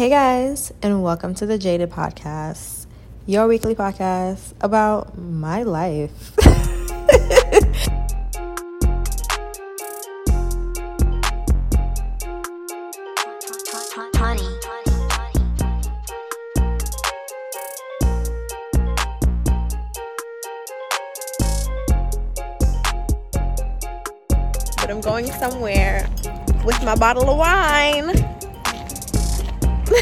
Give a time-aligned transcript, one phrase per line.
[0.00, 2.86] Hey guys, and welcome to the Jhaded Podcast,
[3.26, 6.32] your weekly podcast about my life.
[24.78, 26.08] but I'm going somewhere
[26.64, 28.29] with my bottle of wine.
[29.90, 29.98] Guys,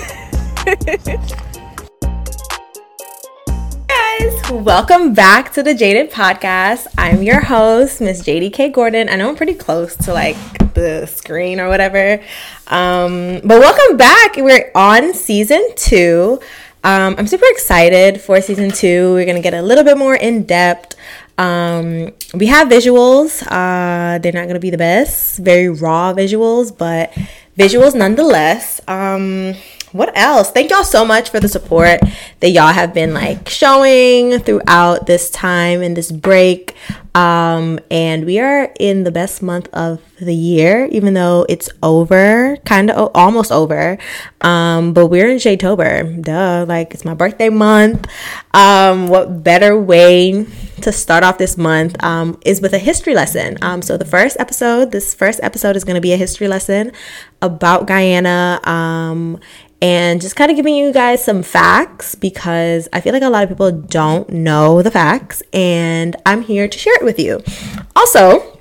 [4.50, 6.88] welcome back to the Jhaded Podcast.
[6.98, 9.08] I'm your host, Miss JDK Gordon.
[9.08, 10.36] I know I'm pretty close to like
[10.74, 12.22] the screen or whatever.
[12.66, 14.36] Um, but welcome back.
[14.36, 16.38] We're on season two.
[16.84, 19.14] Um, I'm super excited for season two.
[19.14, 20.96] We're gonna get a little bit more in depth.
[21.38, 23.42] Um, we have visuals.
[23.46, 27.10] Uh, they're not gonna be the best, very raw visuals, but
[27.58, 28.80] visuals nonetheless.
[28.86, 29.54] Um,
[29.98, 30.52] what else?
[30.52, 32.00] Thank y'all so much for the support
[32.38, 36.76] that y'all have been like showing throughout this time and this break.
[37.16, 42.56] Um, and we are in the best month of the year, even though it's over,
[42.64, 43.98] kind of almost over.
[44.40, 48.06] Um, but we're in Shadetober, duh, like it's my birthday month.
[48.54, 50.46] Um, what better way
[50.82, 53.58] to start off this month um, is with a history lesson.
[53.62, 56.92] Um, so the first episode, this first episode is going to be a history lesson
[57.42, 58.60] about Guyana.
[58.62, 59.40] Um,
[59.80, 63.44] and just kind of giving you guys some facts because I feel like a lot
[63.44, 67.42] of people don't know the facts and I'm here to share it with you.
[67.94, 68.58] Also,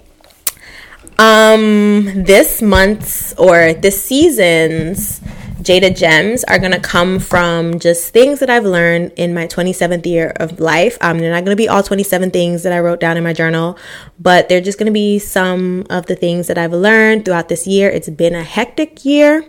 [1.20, 5.20] um this month's or this season's
[5.68, 10.32] Jhaded Gems are to come from just things that I've learned in my 27th year
[10.38, 10.98] of life.
[11.02, 13.78] Um, they're not to be all 27 things that I wrote down in my journal,
[14.18, 17.90] but they're just to be some of the things that I've learned throughout this year.
[17.90, 19.44] It's been a hectic year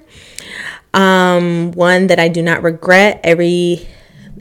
[0.95, 3.21] um, one that I do not regret.
[3.25, 3.89] Every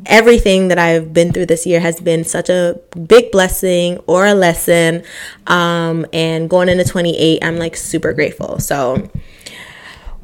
[0.05, 4.33] everything that I've been through this year has been such a big blessing or a
[4.33, 5.03] lesson.
[5.47, 8.59] Um, and going into 28, I'm like super grateful.
[8.59, 9.09] So,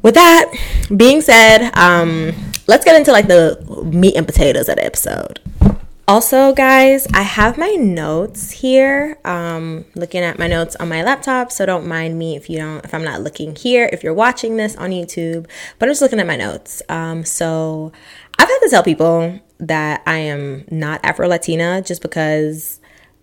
[0.02, 0.52] with that
[0.94, 2.32] being said, um,
[2.66, 5.40] let's get into like the meat and potatoes of the episode.
[6.06, 9.18] Also, guys, I have my notes here.
[9.24, 12.84] Um, looking at my notes on my laptop, so don't mind me if you don't,
[12.84, 13.88] if I'm not looking here.
[13.90, 15.48] If you're watching this on YouTube,
[15.78, 16.82] but I'm just looking at my notes.
[16.90, 17.90] Um, so
[18.38, 22.80] I've had to tell people that I am not Afro Latina just because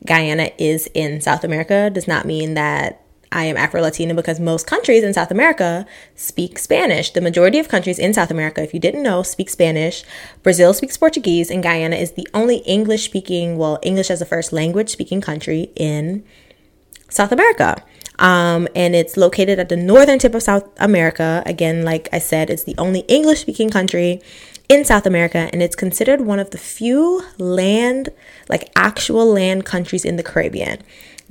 [0.07, 4.67] Guyana is in South America does not mean that I am Afro Latina because most
[4.67, 7.11] countries in South America speak Spanish.
[7.11, 10.03] The majority of countries in South America, if you didn't know, speak Spanish.
[10.43, 14.51] Brazil speaks Portuguese, and Guyana is the only English speaking, well, English as a first
[14.51, 16.25] language speaking country in
[17.07, 17.81] South America.
[18.19, 21.41] Um, and it's located at the northern tip of South America.
[21.45, 24.21] Again, like I said, it's the only English speaking country
[24.67, 28.09] in South America, and it's considered one of the few land,
[28.49, 30.81] like actual land countries in the Caribbean.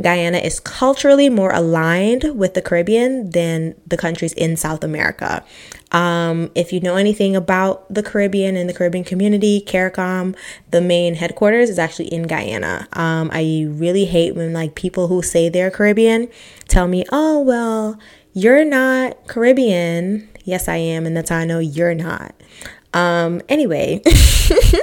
[0.02, 5.44] Guyana is culturally more aligned with the Caribbean than the countries in South America.
[5.92, 10.36] Um, if you know anything about the Caribbean and the Caribbean community, CARICOM,
[10.70, 12.88] the main headquarters is actually in Guyana.
[12.92, 16.28] Um, I really hate when like people who say they're Caribbean
[16.68, 17.98] tell me, "Oh well,
[18.32, 22.34] you're not Caribbean." Yes, I am, and that's how I know you're not.
[22.94, 24.02] Um, anyway.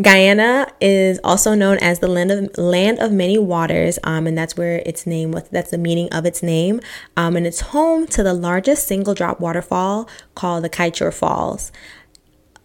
[0.00, 4.56] Guyana is also known as the land of land of many waters, um, and that's
[4.56, 5.44] where its name was.
[5.48, 6.80] That's the meaning of its name,
[7.16, 11.72] um, and it's home to the largest single drop waterfall called the Kaieteur Falls.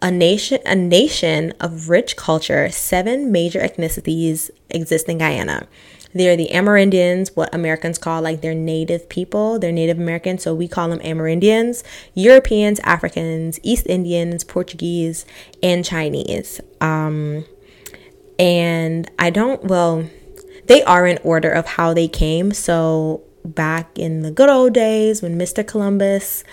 [0.02, 2.68] A nation, a nation of rich culture.
[2.70, 5.66] Seven major ethnicities exist in Guyana.
[6.14, 9.58] They're the Amerindians, what Americans call like their native people.
[9.58, 11.82] They're Native Americans, so we call them Amerindians,
[12.14, 15.24] Europeans, Africans, East Indians, Portuguese,
[15.62, 16.60] and Chinese.
[16.80, 17.44] Um,
[18.38, 20.04] and I don't, well,
[20.66, 22.52] they are in order of how they came.
[22.52, 25.66] So back in the good old days when Mr.
[25.66, 26.44] Columbus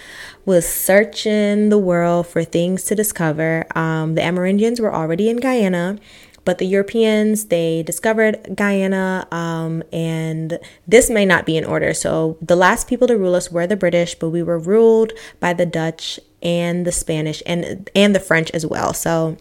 [0.45, 5.99] was searching the world for things to discover, um, the Amerindians were already in Guyana
[6.45, 11.93] but the Europeans, they discovered Guyana, um, and this may not be in order.
[11.93, 15.53] So the last people to rule us were the British, but we were ruled by
[15.53, 18.93] the Dutch and the Spanish and and the French as well.
[18.93, 19.37] So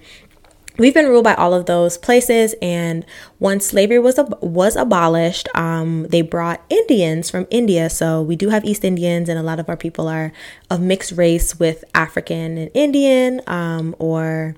[0.79, 3.05] we've been ruled by all of those places and
[3.41, 8.49] once slavery was ab- was abolished um, they brought indians from india so we do
[8.49, 10.33] have east indians and a lot of our people are
[10.71, 14.55] of mixed race with african and indian um, or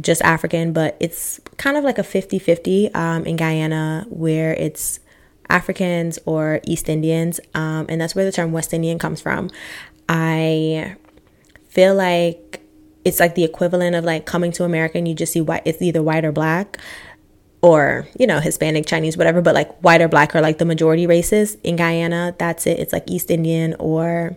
[0.00, 5.00] just African, but it's kind of like a 50 50 um, in Guyana where it's
[5.48, 9.50] Africans or East Indians, um, and that's where the term West Indian comes from.
[10.08, 10.96] I
[11.68, 12.62] feel like
[13.04, 15.80] it's like the equivalent of like coming to America and you just see white, it's
[15.80, 16.78] either white or black
[17.60, 21.06] or you know hispanic chinese whatever but like white or black are like the majority
[21.06, 24.36] races in guyana that's it it's like east indian or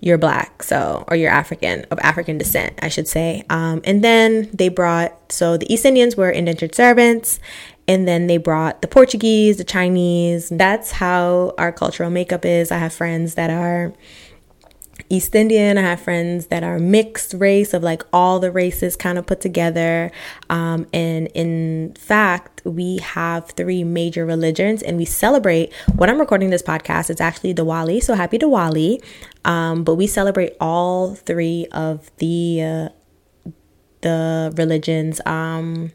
[0.00, 3.42] you're black so or you're african of african descent i should say.
[3.50, 7.40] Um, and then they brought so the east indians were indentured servants
[7.88, 10.48] and then they brought the portuguese the chinese.
[10.48, 12.70] That's how our cultural makeup is.
[12.70, 13.92] I have friends that are
[15.08, 15.78] East Indian.
[15.78, 19.40] I have friends that are mixed race of like all the races kind of put
[19.40, 20.10] together.
[20.50, 25.72] Um, and in fact, we have three major religions and we celebrate.
[25.94, 28.02] When I'm recording this podcast, it's actually Diwali.
[28.02, 29.02] So happy Diwali.
[29.44, 32.88] Um, but we celebrate all three of the uh,
[34.00, 35.20] the religions.
[35.24, 35.92] Um,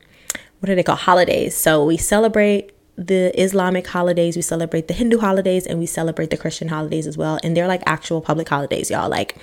[0.59, 0.99] what are they called?
[0.99, 1.55] Holidays.
[1.55, 6.37] So we celebrate the Islamic holidays, we celebrate the Hindu holidays, and we celebrate the
[6.37, 7.39] Christian holidays as well.
[7.43, 9.09] And they're like actual public holidays, y'all.
[9.09, 9.35] Like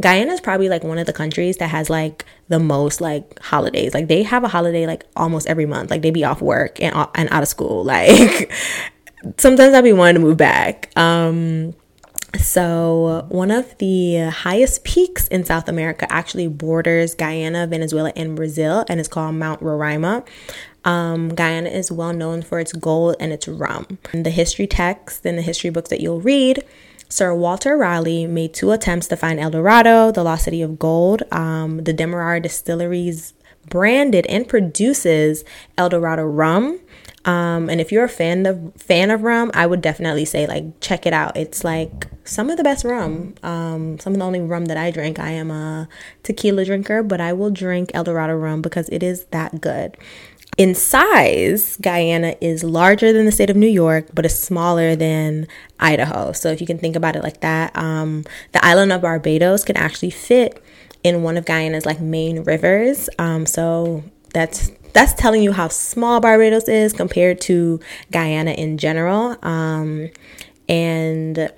[0.00, 3.94] Guyana is probably like one of the countries that has like the most like holidays.
[3.94, 5.90] Like they have a holiday like almost every month.
[5.90, 7.84] Like they be off work and and out of school.
[7.90, 8.52] Like
[9.36, 10.90] sometimes I'd be wanting to move back.
[10.96, 11.74] Um
[12.38, 18.84] so, one of the highest peaks in South America actually borders Guyana, Venezuela, and Brazil,
[18.88, 20.26] and it's called Mount Roraima.
[20.84, 23.98] Um, Guyana is well known for its gold and its rum.
[24.12, 26.64] In the history texts and the history books that you'll read,
[27.08, 31.24] Sir Walter Raleigh made two attempts to find El Dorado, the lost city of gold.
[31.32, 33.34] Um, the Demerara distilleries
[33.68, 35.44] branded and produces
[35.76, 36.80] El Dorado rum.
[37.24, 40.80] Um, and if you're a fan of fan of rum, I would definitely say like
[40.80, 41.36] check it out.
[41.36, 43.34] It's like some of the best rum.
[43.42, 45.18] Um, some of the only rum that I drink.
[45.18, 45.88] I am a
[46.22, 49.96] tequila drinker, but I will drink El Dorado rum because it is that good.
[50.56, 55.46] In size, Guyana is larger than the state of New York, but is smaller than
[55.78, 56.32] Idaho.
[56.32, 59.76] So if you can think about it like that, um, the island of Barbados can
[59.76, 60.62] actually fit
[61.02, 63.08] in one of Guyana's like main rivers.
[63.18, 69.36] Um, so that's that's telling you how small Barbados is compared to Guyana in general.
[69.42, 70.10] Um,
[70.68, 71.52] and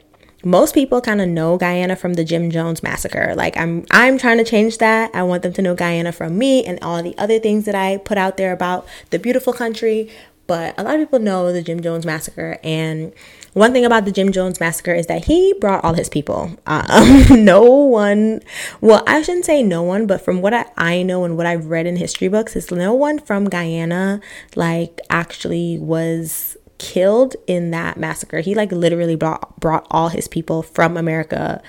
[0.45, 3.35] most people kind of know Guyana from the Jim Jones massacre.
[3.37, 5.15] Like I'm I'm trying to change that.
[5.15, 7.99] I want them to know Guyana from me and all the other things that I
[7.99, 10.11] put out there about the beautiful country.
[10.53, 13.15] But a lot of people know the Jim Jones massacre and
[13.55, 16.51] one thing about the Jim Jones massacre is that he brought all his people.
[16.67, 18.43] Um, no one,
[18.83, 21.69] well, I shouldn't say no one, but from what I, I know and what I've
[21.69, 24.21] read in history books, is no one from Guyana
[24.55, 28.41] like actually was killed in that massacre.
[28.41, 31.63] He like literally brought brought all his people from America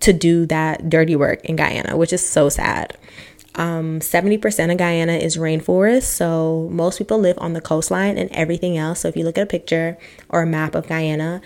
[0.00, 2.98] to do that dirty work in Guyana, which is so sad.
[3.56, 8.76] Um, 70% of Guyana is rainforest, so most people live on the coastline and everything
[8.76, 9.00] else.
[9.00, 9.96] So if you look at a picture
[10.28, 11.40] or a map of Guyana,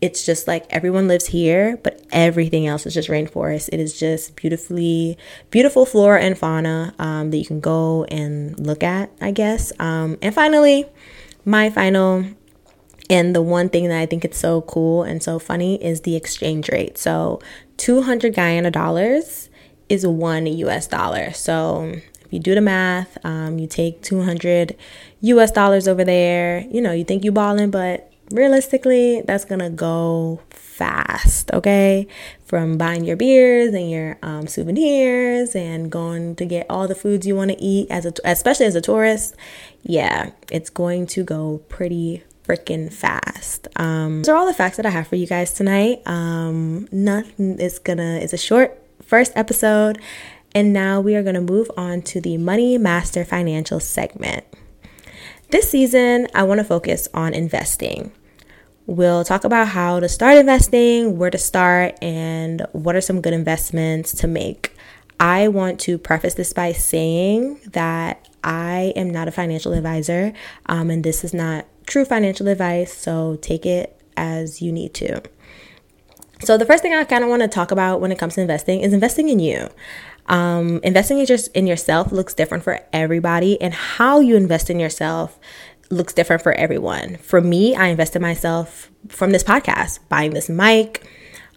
[0.00, 3.68] it's just like everyone lives here, but everything else is just rainforest.
[3.72, 5.18] It is just beautifully,
[5.50, 9.72] beautiful flora and fauna um, that you can go and look at, I guess.
[9.78, 10.86] Um, and finally,
[11.44, 12.24] my final
[13.10, 16.16] and the one thing that I think it's so cool and so funny is the
[16.16, 16.96] exchange rate.
[16.96, 17.40] So
[17.76, 19.49] 200 Guyana dollars
[19.90, 21.32] is one US dollar.
[21.32, 21.92] So
[22.24, 24.76] if you do the math, um, you take 200
[25.20, 30.40] US dollars over there, you know, you think you balling, but realistically, that's gonna go
[30.50, 32.06] fast, okay?
[32.46, 37.26] From buying your beers and your um, souvenirs and going to get all the foods
[37.26, 39.34] you want to eat, as a, especially as a tourist,
[39.82, 43.68] yeah, it's going to go pretty freaking fast.
[43.76, 46.00] Um, those are all the facts that I have for you guys tonight.
[46.06, 48.18] Um, nothing is gonna.
[48.22, 48.79] It's a short
[49.10, 49.98] first episode,
[50.54, 54.44] and now we are gonna move on to the Money Master Financial segment.
[55.50, 58.12] This season, I want to focus on investing.
[58.86, 63.32] We'll talk about how to start investing, where to start, and what are some good
[63.32, 64.76] investments to make.
[65.18, 70.32] I want to preface this by saying that I am not a financial advisor,
[70.66, 75.20] um, and this is not true financial advice, so take it as you need to.
[76.42, 78.40] So, the first thing I kind of want to talk about when it comes to
[78.40, 79.68] investing is investing in you.
[80.26, 84.80] Um, investing in, just in yourself looks different for everybody, and how you invest in
[84.80, 85.38] yourself
[85.90, 87.16] looks different for everyone.
[87.16, 91.04] For me, I invested myself from this podcast, buying this mic,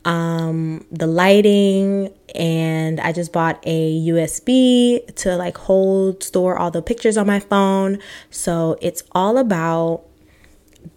[0.06, 6.82] um, the lighting, and I just bought a USB to like hold, store all the
[6.82, 8.00] pictures on my phone.
[8.32, 10.04] So it's all about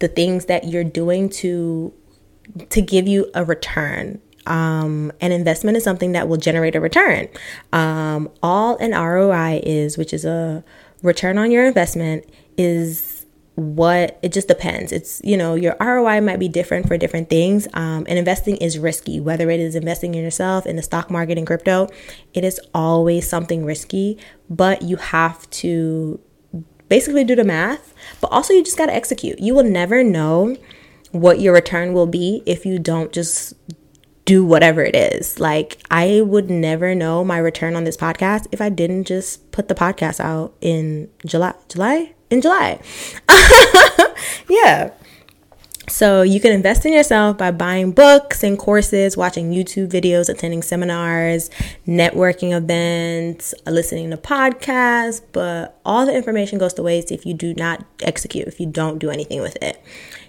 [0.01, 1.93] the things that you're doing to
[2.71, 4.21] to give you a return.
[4.47, 7.29] Um, an investment is something that will generate a return.
[7.73, 10.63] Um, all an ROI is, which is a
[11.03, 12.25] return on your investment,
[12.57, 13.27] is
[13.57, 14.93] what it just depends.
[14.93, 17.67] It's you know your roi might be different for different things.
[17.75, 19.19] Um, and investing is risky.
[19.19, 21.89] Whether it is investing in yourself in the stock market and crypto
[22.35, 24.19] it is always something risky.
[24.49, 26.21] But you have to
[26.89, 27.95] basically do the math.
[28.21, 29.41] But also you just got to execute.
[29.41, 30.57] You will never know
[31.13, 33.55] what your return will be if you don't just
[34.25, 35.39] do whatever it is.
[35.39, 39.69] Like, I would never know my return on this podcast if I didn't just put
[39.69, 41.55] the podcast out in July.
[41.69, 42.13] July?
[42.29, 42.81] In July.
[44.51, 44.91] yeah.
[45.89, 50.63] So you can invest in yourself by buying books and courses, watching YouTube videos, attending
[50.63, 51.49] seminars,
[51.87, 57.55] networking events, listening to podcasts, but all the information goes to waste if you do
[57.55, 59.81] not execute, if you don't do anything with it.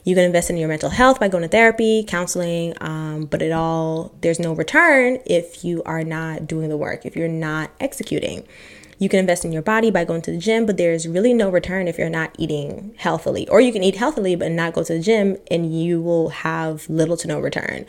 [0.04, 3.52] You can invest in your mental health by going to therapy, counseling, um, but it
[3.52, 8.48] all, there's no return if you are not doing the work, if you're not executing.
[9.00, 11.50] You can invest in your body by going to the gym, but there's really no
[11.50, 13.48] return if you're not eating healthily.
[13.48, 16.89] Or you can eat healthily but not go to the gym and you will have
[16.89, 17.86] little to no return.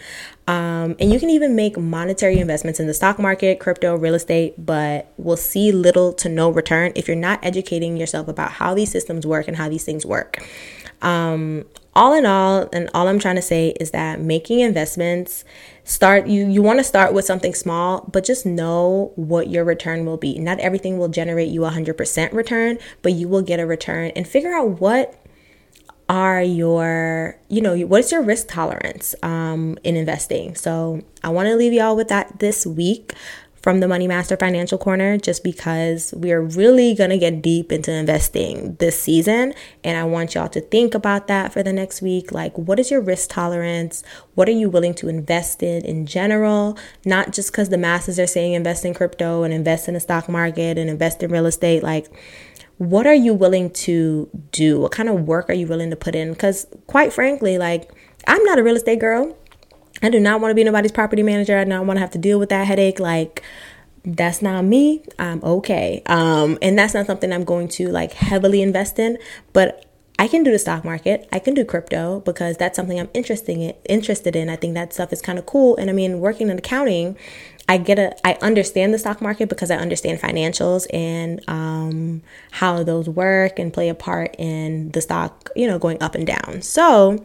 [0.49, 4.55] Um, and you can even make monetary investments in the stock market, crypto, real estate,
[4.57, 8.91] but will see little to no return if you're not educating yourself about how these
[8.91, 10.43] systems work and how these things work.
[11.03, 15.45] Um, all in all, and all I'm trying to say is that making investments
[15.85, 20.05] start you you want to start with something small but just know what your return
[20.05, 24.13] will be not everything will generate you 100% return but you will get a return
[24.15, 25.19] and figure out what
[26.09, 31.55] are your you know what's your risk tolerance um, in investing so i want to
[31.55, 33.15] leave y'all with that this week
[33.63, 37.93] from the Money Master Financial Corner just because we're really going to get deep into
[37.93, 39.53] investing this season.
[39.83, 42.31] And I want y'all to think about that for the next week.
[42.31, 44.03] Like, what is your risk tolerance?
[44.35, 46.79] What are you willing to invest in in general?
[47.05, 50.29] Not just because the masses are saying invest in crypto and invest in the stock
[50.29, 51.83] market and invest in real estate.
[51.83, 52.07] Like,
[52.79, 54.81] what are you willing to do?
[54.81, 56.33] What kind of work are you willing to put in?
[56.33, 57.91] Because, quite frankly, like,
[58.27, 59.37] I'm not a real estate girl.
[60.03, 61.59] I do not want to be nobody's property manager.
[61.59, 63.01] I don't want to have to deal with that headache.
[63.01, 63.43] Like,
[64.05, 65.03] that's not me.
[65.19, 66.03] I'm okay.
[66.07, 69.19] Um, and that's not something I'm going to like heavily invest in.
[69.53, 69.85] But
[70.19, 71.29] I can do the stock market.
[71.31, 73.75] I can do crypto because that's something I'm interested in.
[73.89, 74.49] Interested in.
[74.49, 75.77] I think that stuff is kind of cool.
[75.77, 77.17] And I mean, working in accounting,
[77.69, 78.27] I get a.
[78.27, 83.73] I understand the stock market because I understand financials and um, how those work and
[83.73, 86.63] play a part in the stock, you know, going up and down.
[86.63, 87.25] So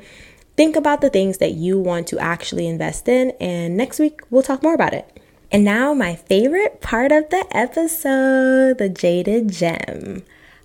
[0.56, 4.44] Think about the things that you want to actually invest in, and next week we'll
[4.44, 5.20] talk more about it.
[5.52, 10.24] And now, my favorite part of the episode the Jhaded Gem.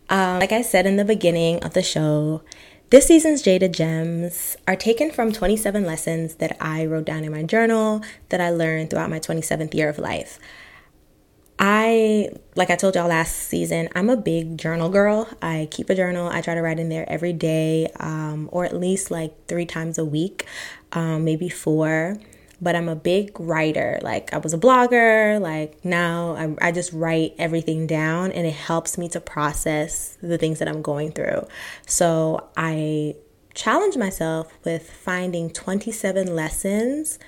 [0.08, 2.42] Um, like I said in the beginning of the show,
[2.90, 7.42] this season's Jhaded Gems are taken from 27 lessons that I wrote down in my
[7.42, 10.38] journal that I learned throughout my 27th year of life.
[11.58, 15.28] I, like I told y'all last season, I'm a big journal girl.
[15.42, 16.28] I keep a journal.
[16.28, 19.98] I try to write in there every day, um, or at least like three times
[19.98, 20.46] a week,
[20.92, 22.16] um, maybe four.
[22.60, 24.00] But I'm a big writer.
[24.02, 25.40] Like, I was a blogger.
[25.40, 30.38] Like, now I, I just write everything down and it helps me to process the
[30.38, 31.46] things that I'm going through.
[31.86, 33.14] So, I
[33.54, 37.18] challenge myself with finding 27 lessons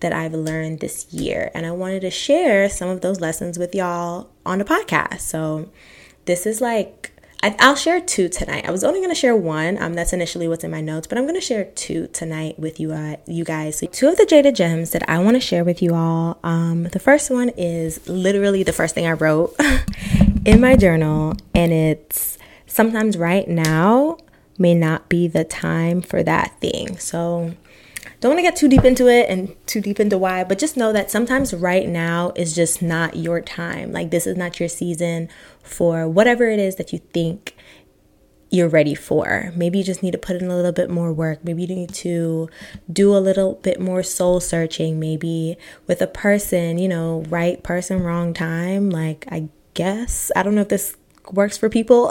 [0.00, 1.50] that I've learned this year.
[1.54, 5.20] And I wanted to share some of those lessons with y'all on the podcast.
[5.20, 5.70] So
[6.24, 8.66] this is like, I, will share two tonight.
[8.66, 9.80] I was only going to share one.
[9.80, 12.80] Um, that's initially what's in my notes, but I'm going to share two tonight with
[12.80, 13.78] you, uh, you guys.
[13.78, 16.38] So two of the Jhaded Gems that I want to share with you all.
[16.42, 19.54] Um, the first one is literally the first thing I wrote
[20.44, 24.18] in my journal, and it's sometimes right now
[24.58, 26.98] may not be the time for that thing.
[26.98, 27.52] So
[28.20, 30.76] don't want to get too deep into it and too deep into why, but just
[30.76, 33.92] know that sometimes right now is just not your time.
[33.92, 35.28] Like, this is not your season
[35.62, 37.54] for whatever it is that you think
[38.50, 39.52] you're ready for.
[39.54, 41.44] Maybe you just need to put in a little bit more work.
[41.44, 42.48] Maybe you need to
[42.92, 44.98] do a little bit more soul searching.
[44.98, 45.56] Maybe
[45.86, 48.90] with a person, you know, right person, wrong time.
[48.90, 50.96] Like, I guess, I don't know if this
[51.30, 52.10] works for people.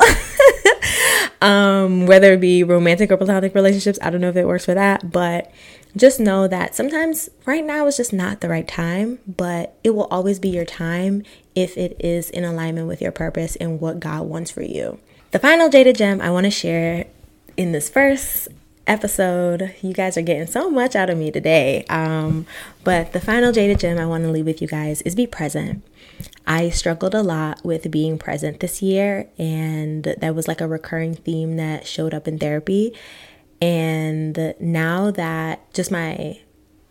[1.42, 4.74] um, whether it be romantic or platonic relationships, I don't know if it works for
[4.74, 5.52] that, but
[5.98, 10.06] just know that sometimes right now is just not the right time, but it will
[10.06, 11.24] always be your time
[11.56, 15.00] if it is in alignment with your purpose and what God wants for you.
[15.32, 17.06] The final Jhaded gem I want to share
[17.58, 18.48] in this first
[18.86, 21.84] episode, you guys are getting so much out of me today.
[21.89, 22.46] Um,
[22.84, 25.84] but the final Jhaded gem I want to leave with you guys is be present.
[26.46, 31.16] I struggled a lot with being present this year, and that was like a recurring
[31.16, 32.94] theme that showed up in therapy.
[33.62, 36.40] And now that just my,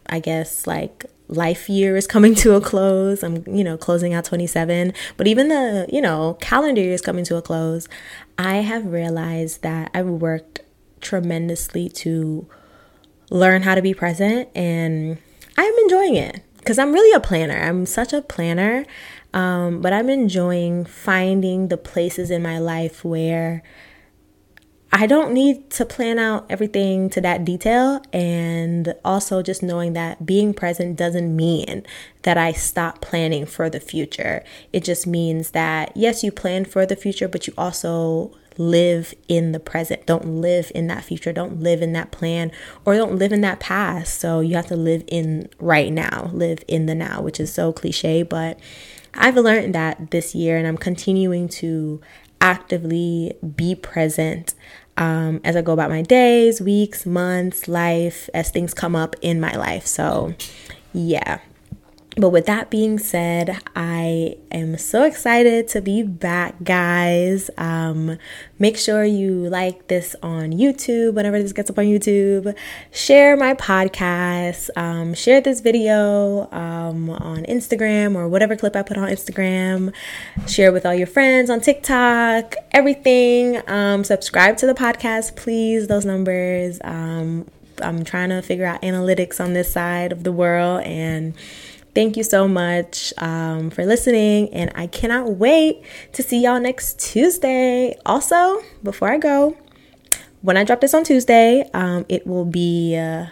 [0.06, 4.24] I guess, like life year is coming to a close, I'm, you know, closing out
[4.24, 7.88] 27, but even the, you know, calendar year is coming to a close,
[8.38, 10.60] I have realized that I've worked
[11.00, 12.48] tremendously to
[13.30, 15.18] learn how to be present and
[15.56, 17.56] I'm enjoying it because I'm really a planner.
[17.56, 18.84] I'm such a planner.
[19.32, 23.62] Um, but I'm enjoying finding the places in my life where
[24.92, 28.00] I don't need to plan out everything to that detail.
[28.12, 31.84] And also just knowing that being present doesn't mean
[32.22, 34.42] that I stop planning for the future.
[34.72, 39.52] It just means that, yes, you plan for the future, but you also live in
[39.52, 40.06] the present.
[40.06, 41.32] Don't live in that future.
[41.32, 42.50] Don't live in that plan
[42.84, 44.18] or don't live in that past.
[44.18, 47.72] So you have to live in right now, live in the now, which is so
[47.72, 48.58] cliche, but
[49.14, 52.00] I've learned that this year and I'm continuing to
[52.40, 54.54] actively be present
[54.96, 59.40] um, as I go about my days, weeks, months, life, as things come up in
[59.40, 59.86] my life.
[59.86, 60.34] So,
[60.92, 61.40] yeah,
[62.18, 67.50] but with that being said, I am so excited to be back, guys.
[67.58, 68.16] Um,
[68.58, 72.56] make sure you like this on YouTube whenever this gets up on YouTube.
[72.90, 74.70] Share my podcast.
[74.78, 79.92] Um, share this video um, on Instagram or whatever clip I put on Instagram.
[80.48, 83.60] Share with all your friends on TikTok, everything.
[83.68, 85.86] Um, subscribe to the podcast, please.
[85.86, 86.78] Those numbers.
[86.82, 87.46] Um,
[87.82, 91.34] I'm trying to figure out analytics on this side of the world and
[91.96, 96.98] Thank you so much um, for listening, and I cannot wait to see y'all next
[97.00, 97.96] Tuesday.
[98.04, 99.56] Also, before I go,
[100.42, 103.28] when I drop this on Tuesday, um, it will be uh,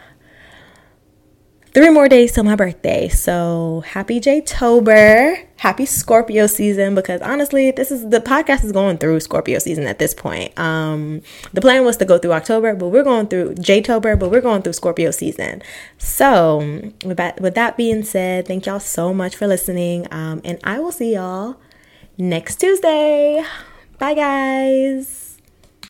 [1.75, 3.09] three more days till my birthday.
[3.09, 6.95] So happy J-Tober, happy Scorpio season.
[6.95, 10.57] Because honestly, this is the podcast is going through Scorpio season at this point.
[10.59, 11.21] Um,
[11.53, 14.63] the plan was to go through October, but we're going through J-Tober, but we're going
[14.63, 15.63] through Scorpio season.
[15.99, 16.59] So
[17.05, 20.07] with that, with that being said, thank y'all so much for listening.
[20.13, 21.57] Um, and I will see y'all
[22.17, 23.45] next Tuesday.
[23.99, 25.24] Bye, guys.